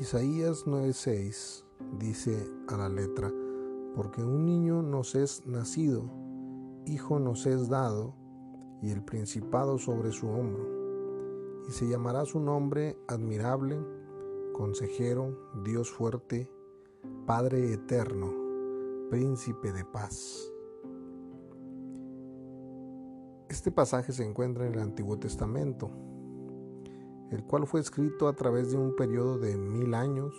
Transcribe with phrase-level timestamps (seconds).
[0.00, 1.64] Isaías 9:6
[1.98, 3.32] dice a la letra,
[3.96, 6.08] porque un niño nos es nacido,
[6.86, 8.14] hijo nos es dado,
[8.80, 13.76] y el principado sobre su hombro, y se llamará su nombre admirable,
[14.52, 16.48] consejero, Dios fuerte,
[17.26, 18.32] Padre eterno,
[19.10, 20.48] príncipe de paz.
[23.48, 25.90] Este pasaje se encuentra en el Antiguo Testamento,
[27.30, 30.34] el cual fue escrito a través de un periodo de mil años,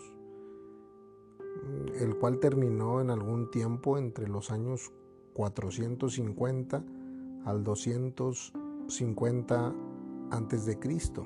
[1.99, 4.91] el cual terminó en algún tiempo entre los años
[5.33, 6.83] 450
[7.45, 9.75] al 250
[10.31, 11.25] antes de Cristo.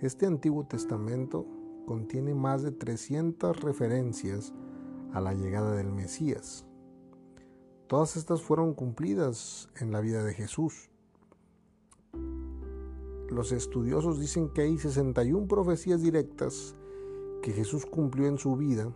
[0.00, 1.46] Este Antiguo Testamento
[1.86, 4.54] contiene más de 300 referencias
[5.12, 6.64] a la llegada del Mesías.
[7.86, 10.89] Todas estas fueron cumplidas en la vida de Jesús.
[13.30, 16.74] Los estudiosos dicen que hay 61 profecías directas
[17.42, 18.92] que Jesús cumplió en su vida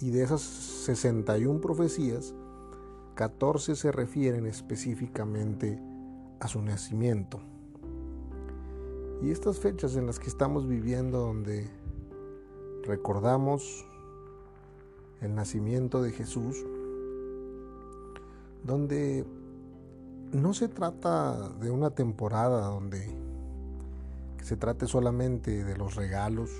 [0.00, 2.34] y de esas 61 profecías,
[3.16, 5.82] 14 se refieren específicamente
[6.38, 7.40] a su nacimiento.
[9.22, 11.68] Y estas fechas en las que estamos viviendo donde
[12.84, 13.84] recordamos
[15.20, 16.64] el nacimiento de Jesús,
[18.62, 19.24] donde
[20.32, 23.23] no se trata de una temporada donde
[24.44, 26.50] se trate solamente de los regalos,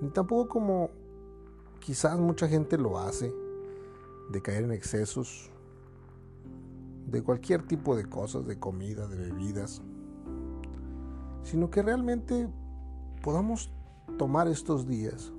[0.00, 0.88] ni tampoco como
[1.80, 3.30] quizás mucha gente lo hace,
[4.30, 5.50] de caer en excesos,
[7.08, 9.82] de cualquier tipo de cosas, de comida, de bebidas,
[11.42, 12.48] sino que realmente
[13.22, 13.70] podamos
[14.16, 15.34] tomar estos días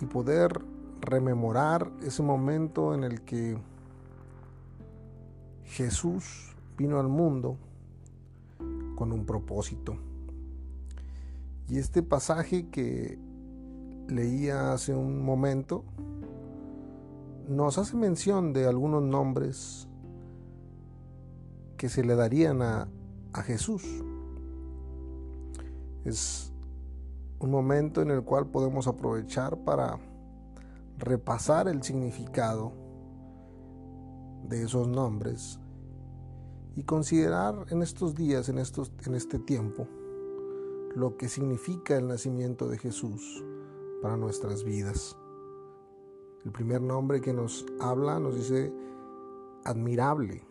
[0.00, 0.64] y poder
[1.00, 3.58] rememorar ese momento en el que
[5.64, 7.58] Jesús vino al mundo
[9.00, 9.96] con un propósito.
[11.70, 13.18] Y este pasaje que
[14.08, 15.84] leía hace un momento
[17.48, 19.88] nos hace mención de algunos nombres
[21.78, 22.88] que se le darían a,
[23.32, 23.82] a Jesús.
[26.04, 26.52] Es
[27.38, 29.98] un momento en el cual podemos aprovechar para
[30.98, 32.74] repasar el significado
[34.46, 35.58] de esos nombres
[36.80, 39.86] y considerar en estos días, en, estos, en este tiempo,
[40.94, 43.44] lo que significa el nacimiento de Jesús
[44.00, 45.14] para nuestras vidas.
[46.42, 48.72] El primer nombre que nos habla nos dice
[49.64, 50.42] admirable.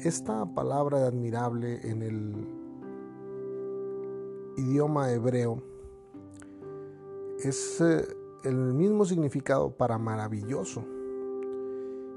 [0.00, 2.48] Esta palabra de admirable en el
[4.56, 5.62] idioma hebreo
[7.38, 8.04] es eh,
[8.42, 10.84] el mismo significado para maravilloso.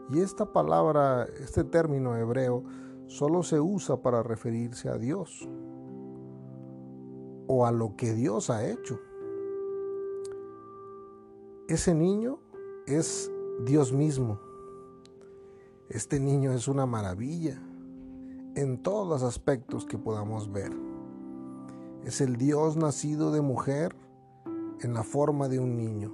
[0.10, 2.64] Y esta palabra, este término hebreo,
[3.08, 5.48] solo se usa para referirse a Dios
[7.48, 9.00] o a lo que Dios ha hecho.
[11.68, 12.40] Ese niño
[12.86, 13.32] es
[13.66, 14.40] Dios mismo.
[15.90, 17.60] Este niño es una maravilla
[18.56, 20.72] en todos los aspectos que podamos ver.
[22.04, 23.96] Es el Dios nacido de mujer
[24.82, 26.14] en la forma de un niño.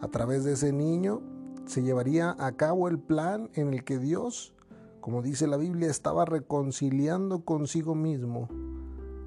[0.00, 1.22] A través de ese niño
[1.68, 4.54] se llevaría a cabo el plan en el que Dios,
[5.02, 8.48] como dice la Biblia, estaba reconciliando consigo mismo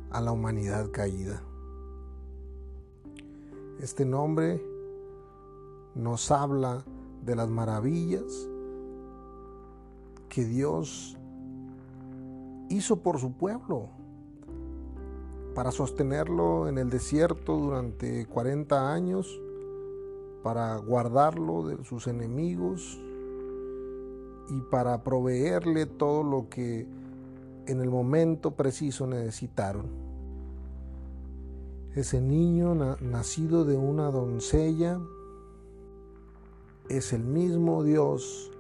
[0.10, 1.44] a la humanidad caída.
[3.80, 4.60] Este nombre
[5.94, 6.84] nos habla
[7.24, 8.50] de las maravillas
[10.28, 11.18] que Dios
[12.70, 13.90] hizo por su pueblo
[15.54, 19.40] para sostenerlo en el desierto durante 40 años
[20.44, 23.00] para guardarlo de sus enemigos
[24.50, 26.88] y para proveerle todo lo que
[27.68, 29.86] en el momento preciso necesitaron.
[31.96, 35.00] Ese niño nacido de una doncella
[36.90, 38.52] es el mismo Dios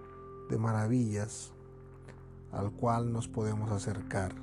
[0.50, 1.52] de maravillas
[2.52, 4.36] al cual nos podemos acercar.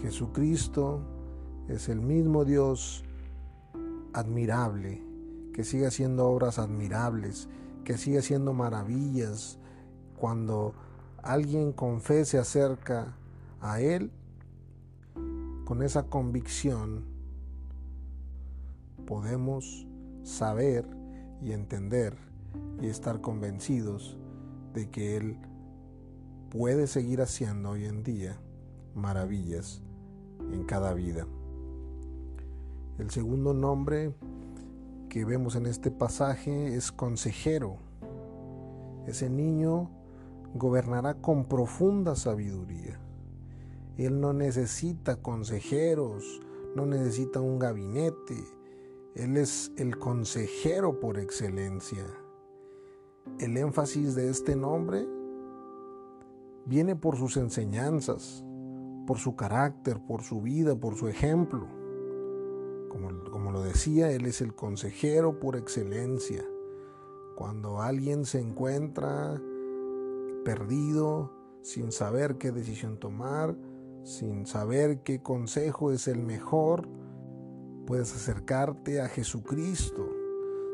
[0.00, 1.00] Jesucristo
[1.68, 3.04] es el mismo Dios
[4.12, 5.07] admirable
[5.58, 7.48] que sigue haciendo obras admirables,
[7.82, 9.58] que sigue haciendo maravillas.
[10.16, 10.72] Cuando
[11.20, 13.16] alguien confese acerca
[13.60, 14.12] a Él,
[15.64, 17.06] con esa convicción
[19.04, 19.88] podemos
[20.22, 20.86] saber
[21.42, 22.16] y entender
[22.80, 24.16] y estar convencidos
[24.74, 25.38] de que Él
[26.50, 28.40] puede seguir haciendo hoy en día
[28.94, 29.82] maravillas
[30.52, 31.26] en cada vida.
[33.00, 34.14] El segundo nombre
[35.08, 37.78] que vemos en este pasaje es consejero.
[39.06, 39.90] Ese niño
[40.54, 43.00] gobernará con profunda sabiduría.
[43.96, 46.40] Él no necesita consejeros,
[46.76, 48.44] no necesita un gabinete,
[49.14, 52.04] Él es el consejero por excelencia.
[53.40, 55.06] El énfasis de este nombre
[56.66, 58.44] viene por sus enseñanzas,
[59.06, 61.77] por su carácter, por su vida, por su ejemplo.
[63.00, 66.44] Como, como, lo decía, Él es el consejero por excelencia.
[67.36, 69.40] Cuando alguien se encuentra
[70.44, 73.56] perdido, sin saber qué decisión tomar,
[74.02, 76.88] sin saber qué consejo es el mejor,
[77.86, 80.08] puedes acercarte a Jesucristo,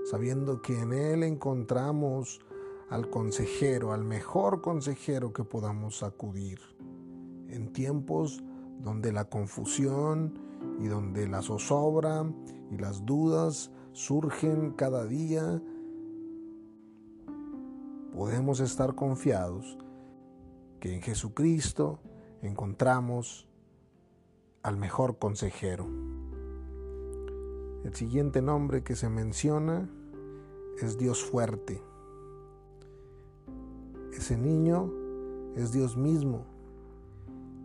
[0.04, 2.40] sabiendo que en Él encontramos
[2.88, 6.60] al consejero, al mejor consejero que podamos acudir.
[7.48, 8.42] En tiempos
[8.78, 10.43] donde la confusión
[10.80, 12.24] y donde la zozobra
[12.70, 15.62] y las dudas surgen cada día,
[18.14, 19.78] podemos estar confiados
[20.80, 22.00] que en Jesucristo
[22.42, 23.48] encontramos
[24.62, 25.86] al mejor consejero.
[27.84, 29.88] El siguiente nombre que se menciona
[30.80, 31.82] es Dios fuerte.
[34.12, 34.90] Ese niño
[35.56, 36.53] es Dios mismo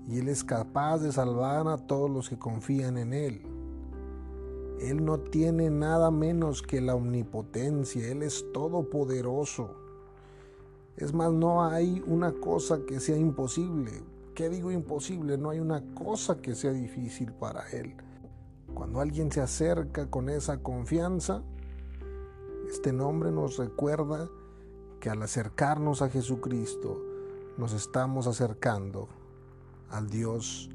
[0.10, 3.44] y Él es capaz de salvar a todos los que confían en Él.
[4.80, 9.76] Él no tiene nada menos que la omnipotencia, Él es todopoderoso.
[10.98, 13.92] Es más, no hay una cosa que sea imposible.
[14.34, 15.38] ¿Qué digo imposible?
[15.38, 17.94] No hay una cosa que sea difícil para Él.
[18.74, 21.44] Cuando alguien se acerca con esa confianza,
[22.68, 24.28] este nombre nos recuerda
[25.00, 27.00] que al acercarnos a Jesucristo
[27.58, 29.19] nos estamos acercando
[29.92, 30.70] al Dios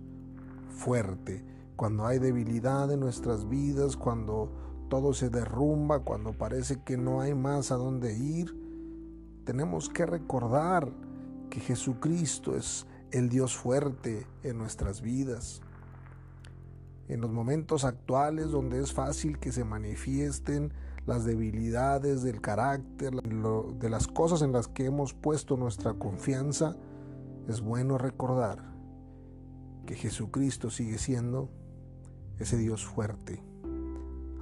[0.70, 1.44] fuerte.
[1.76, 4.52] Cuando hay debilidad en nuestras vidas, cuando
[4.88, 8.55] todo se derrumba, cuando parece que no hay más a dónde ir,
[9.44, 10.93] tenemos que recordar
[11.50, 15.62] que Jesucristo es el Dios fuerte en nuestras vidas.
[17.08, 20.72] En los momentos actuales donde es fácil que se manifiesten
[21.06, 26.76] las debilidades del carácter, de las cosas en las que hemos puesto nuestra confianza,
[27.46, 28.74] es bueno recordar
[29.87, 31.51] que Jesucristo sigue siendo
[32.39, 33.43] ese Dios fuerte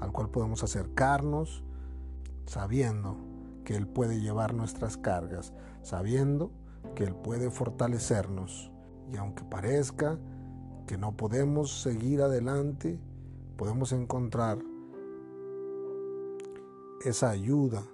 [0.01, 1.63] al cual podemos acercarnos
[2.47, 3.17] sabiendo
[3.65, 5.53] que Él puede llevar nuestras cargas,
[5.83, 6.51] sabiendo
[6.95, 8.73] que Él puede fortalecernos.
[9.13, 10.19] Y aunque parezca
[10.87, 12.99] que no podemos seguir adelante,
[13.57, 14.59] podemos encontrar
[17.05, 17.85] esa ayuda,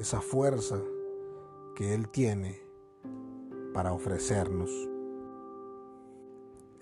[0.00, 0.80] esa fuerza
[1.76, 2.60] que Él tiene
[3.72, 4.70] para ofrecernos.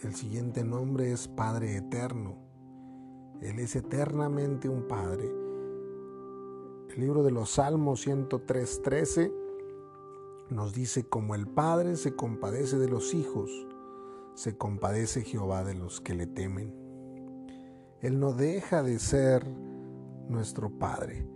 [0.02, 2.36] El siguiente nombre es Padre Eterno.
[3.40, 5.46] Él es eternamente un Padre
[6.96, 9.30] el libro de los Salmos 103.13
[10.48, 13.50] nos dice, como el Padre se compadece de los hijos,
[14.34, 16.72] se compadece Jehová de los que le temen.
[18.00, 19.46] Él no deja de ser
[20.30, 21.28] nuestro Padre.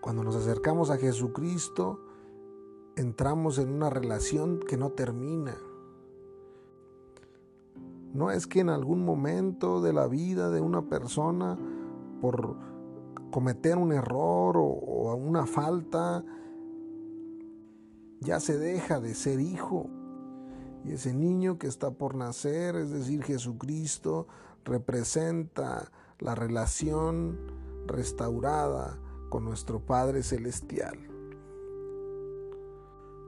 [0.00, 2.04] Cuando nos acercamos a Jesucristo,
[2.94, 5.56] entramos en una relación que no termina.
[8.12, 11.58] No es que en algún momento de la vida de una persona,
[12.20, 12.56] por
[13.30, 16.22] cometer un error o, una falta,
[18.20, 19.88] ya se deja de ser hijo.
[20.84, 24.26] Y ese niño que está por nacer, es decir, Jesucristo,
[24.64, 27.38] representa la relación
[27.86, 28.98] restaurada
[29.30, 30.98] con nuestro Padre Celestial.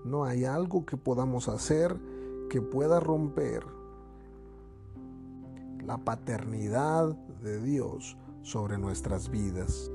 [0.05, 1.97] No hay algo que podamos hacer
[2.51, 3.65] que pueda romper
[5.87, 9.91] la paternidad de Dios sobre nuestras vidas.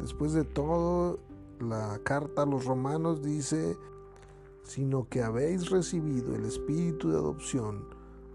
[0.00, 1.18] Después de todo,
[1.60, 3.76] la carta a los romanos dice,
[4.62, 7.88] sino que habéis recibido el espíritu de adopción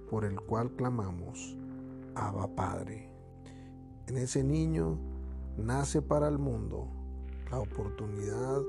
[0.09, 1.55] por el cual clamamos,
[2.15, 3.09] Abba Padre.
[4.07, 4.97] En ese niño
[5.57, 6.87] nace para el mundo
[7.49, 8.61] la oportunidad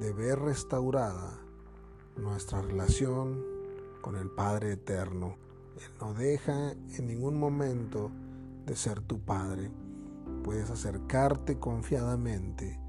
[0.00, 1.38] de ver restaurada
[2.16, 3.42] nuestra relación
[4.00, 5.36] con el Padre Eterno.
[5.76, 8.10] Él no deja en ningún momento
[8.64, 9.70] de ser tu Padre.
[10.42, 12.80] Puedes acercarte confiadamente,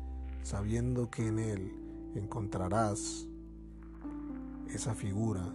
[0.42, 1.74] sabiendo que en Él
[2.16, 3.28] encontrarás
[4.74, 5.54] esa figura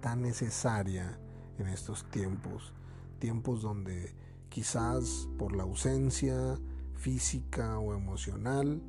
[0.00, 1.18] tan necesaria
[1.58, 2.72] en estos tiempos,
[3.18, 4.14] tiempos donde
[4.48, 6.58] quizás por la ausencia
[6.94, 8.80] física o emocional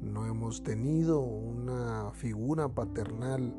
[0.00, 3.54] no hemos tenido una figura paternal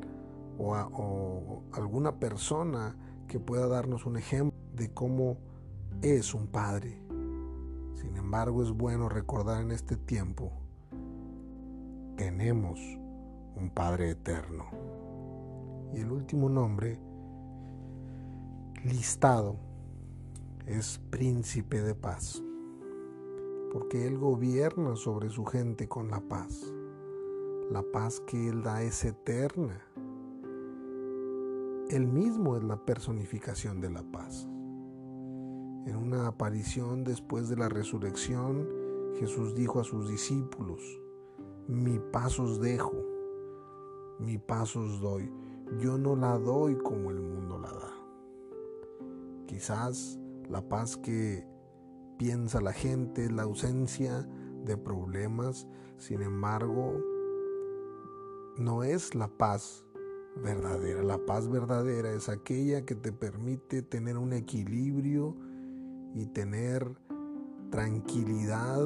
[0.58, 2.96] o, o alguna persona
[3.28, 5.38] que pueda darnos un ejemplo de cómo
[6.02, 6.98] es un padre.
[7.94, 10.52] Sin embargo, es bueno recordar en este tiempo,
[12.16, 12.80] tenemos
[13.56, 14.66] un Padre eterno.
[15.92, 16.98] Y el último nombre
[18.84, 19.56] listado
[20.66, 22.42] es príncipe de paz,
[23.72, 26.72] porque Él gobierna sobre su gente con la paz.
[27.70, 29.80] La paz que Él da es eterna.
[31.92, 34.48] Él mismo es la personificación de la paz.
[35.84, 38.66] En una aparición después de la resurrección,
[39.18, 40.80] Jesús dijo a sus discípulos,
[41.68, 42.94] mi paz os dejo,
[44.18, 45.30] mi paz os doy,
[45.80, 47.92] yo no la doy como el mundo la da.
[49.46, 50.18] Quizás
[50.48, 51.46] la paz que
[52.16, 54.26] piensa la gente es la ausencia
[54.64, 55.68] de problemas,
[55.98, 56.94] sin embargo,
[58.56, 59.84] no es la paz
[60.36, 61.02] verdadera.
[61.02, 65.36] La paz verdadera es aquella que te permite tener un equilibrio
[66.14, 66.96] y tener
[67.70, 68.80] tranquilidad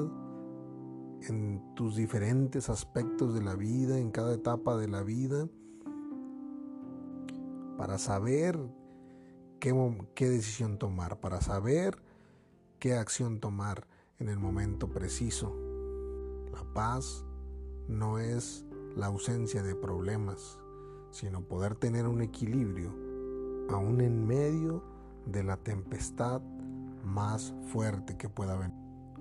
[1.28, 5.48] en tus diferentes aspectos de la vida, en cada etapa de la vida,
[7.76, 8.58] para saber
[9.58, 9.74] qué,
[10.14, 12.00] qué decisión tomar, para saber
[12.78, 13.86] qué acción tomar
[14.18, 15.54] en el momento preciso.
[16.52, 17.24] La paz
[17.88, 20.58] no es la ausencia de problemas,
[21.16, 22.90] sino poder tener un equilibrio
[23.70, 24.82] aún en medio
[25.24, 26.42] de la tempestad
[27.06, 28.76] más fuerte que pueda venir.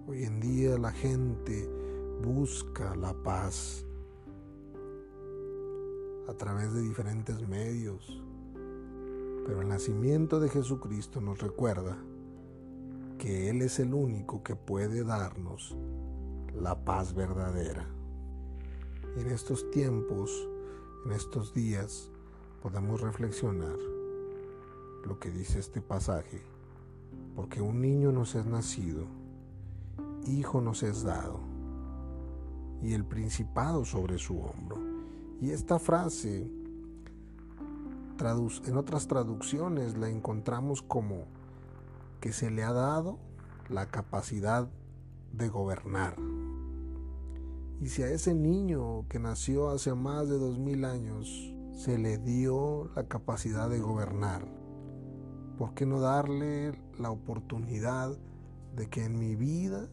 [0.05, 1.69] Hoy en día la gente
[2.21, 3.85] busca la paz
[6.27, 8.21] a través de diferentes medios,
[9.45, 11.97] pero el nacimiento de Jesucristo nos recuerda
[13.19, 15.77] que Él es el único que puede darnos
[16.53, 17.87] la paz verdadera.
[19.15, 20.49] Y en estos tiempos,
[21.05, 22.09] en estos días,
[22.63, 23.77] podemos reflexionar
[25.05, 26.41] lo que dice este pasaje,
[27.35, 29.05] porque un niño nos es nacido,
[30.25, 31.39] hijo nos es dado,
[32.81, 34.77] y el principado sobre su hombro.
[35.41, 36.49] Y esta frase
[38.65, 41.25] en otras traducciones la encontramos como
[42.19, 43.19] que se le ha dado
[43.69, 44.67] la capacidad
[45.33, 46.15] de gobernar.
[47.81, 52.17] Y si a ese niño que nació hace más de dos mil años se le
[52.17, 54.47] dio la capacidad de gobernar,
[55.57, 58.17] ¿por qué no darle la oportunidad
[58.75, 59.89] de que en mi vida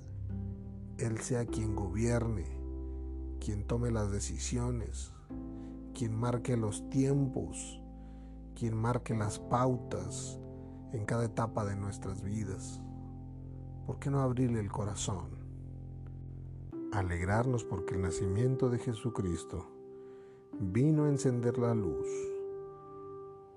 [0.99, 2.47] Él sea quien gobierne,
[3.41, 5.13] quien tome las decisiones,
[5.93, 7.83] quien marque los tiempos,
[8.55, 10.39] quien marque las pautas
[10.93, 12.81] en cada etapa de nuestras vidas.
[13.87, 15.42] ¿Por qué no abrirle el corazón?
[16.93, 19.65] Alegrarnos porque el nacimiento de Jesucristo
[20.61, 22.07] vino a encender la luz,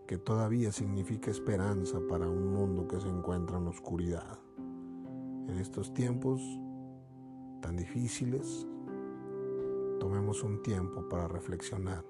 [0.08, 4.40] que todavía significa esperanza para un mundo que se encuentra en oscuridad.
[5.50, 6.42] En estos tiempos
[7.62, 8.66] tan difíciles,
[10.00, 12.06] tomemos un tiempo para reflexionar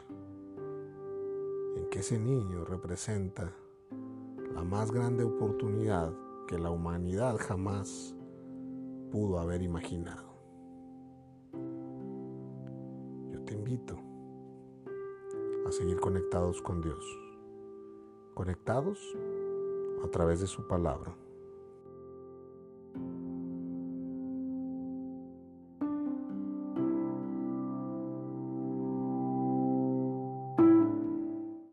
[1.76, 3.52] en que ese niño representa
[4.54, 6.14] la más grande oportunidad
[6.48, 8.16] que la humanidad jamás
[9.12, 10.25] pudo haber imaginado.
[13.46, 13.96] Te invito
[15.68, 17.06] a seguir conectados con Dios,
[18.34, 19.00] conectados
[20.04, 21.16] a través de su palabra.